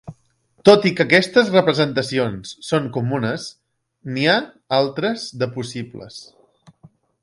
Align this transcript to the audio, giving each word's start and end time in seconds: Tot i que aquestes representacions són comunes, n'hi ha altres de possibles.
Tot 0.69 0.87
i 0.89 0.91
que 0.99 1.05
aquestes 1.09 1.51
representacions 1.55 2.55
són 2.71 2.89
comunes, 2.97 3.47
n'hi 4.17 4.29
ha 4.35 4.41
altres 4.83 5.31
de 5.45 5.55
possibles. 5.59 6.23